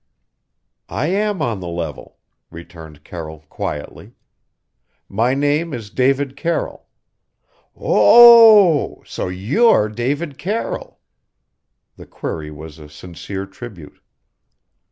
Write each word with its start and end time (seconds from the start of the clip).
"I 0.89 1.09
am 1.09 1.43
on 1.43 1.59
the 1.59 1.67
level," 1.67 2.17
returned 2.49 3.03
Carroll 3.03 3.41
quietly. 3.49 4.15
"My 5.07 5.35
name 5.35 5.75
is 5.75 5.91
David 5.91 6.35
Carroll" 6.35 6.87
"O 7.75 7.83
o 7.93 8.23
oh! 8.97 9.03
So 9.05 9.27
you're 9.27 9.89
David 9.89 10.39
Carroll?" 10.39 10.97
The 11.97 12.07
query 12.07 12.49
was 12.49 12.79
a 12.79 12.89
sincere 12.89 13.45
tribute. 13.45 13.99